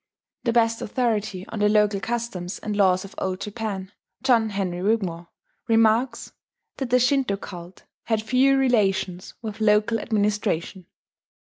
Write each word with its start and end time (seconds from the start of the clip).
The 0.45 0.51
best 0.51 0.81
authority 0.81 1.45
on 1.49 1.59
the 1.59 1.69
local 1.69 1.99
customs 1.99 2.57
and 2.57 2.75
laws 2.75 3.05
of 3.05 3.13
Old 3.19 3.39
Japan, 3.39 3.91
John 4.23 4.49
Henry 4.49 4.81
Wigmore, 4.81 5.27
remarks 5.67 6.31
that 6.77 6.89
the 6.89 6.97
Shinto 6.99 7.37
cult 7.37 7.83
had 8.05 8.23
few 8.23 8.57
relations 8.57 9.35
with 9.43 9.61
local 9.61 9.99
administration. 9.99 10.87